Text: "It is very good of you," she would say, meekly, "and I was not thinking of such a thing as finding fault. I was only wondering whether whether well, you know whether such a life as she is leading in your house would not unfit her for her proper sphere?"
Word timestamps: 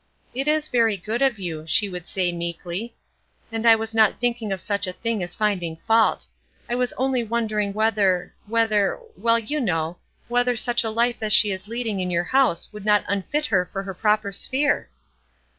"It 0.33 0.47
is 0.47 0.67
very 0.67 0.97
good 0.97 1.21
of 1.21 1.37
you," 1.37 1.63
she 1.67 1.87
would 1.87 2.07
say, 2.07 2.31
meekly, 2.31 2.95
"and 3.51 3.67
I 3.67 3.75
was 3.75 3.93
not 3.93 4.17
thinking 4.17 4.51
of 4.51 4.59
such 4.59 4.87
a 4.87 4.93
thing 4.93 5.21
as 5.21 5.35
finding 5.35 5.77
fault. 5.85 6.25
I 6.67 6.73
was 6.73 6.91
only 6.93 7.23
wondering 7.23 7.71
whether 7.71 8.33
whether 8.47 8.99
well, 9.15 9.37
you 9.37 9.59
know 9.59 9.97
whether 10.27 10.57
such 10.57 10.83
a 10.83 10.89
life 10.89 11.21
as 11.21 11.33
she 11.33 11.51
is 11.51 11.67
leading 11.67 11.99
in 11.99 12.09
your 12.09 12.23
house 12.23 12.73
would 12.73 12.83
not 12.83 13.05
unfit 13.07 13.45
her 13.45 13.63
for 13.63 13.83
her 13.83 13.93
proper 13.93 14.31
sphere?" 14.31 14.89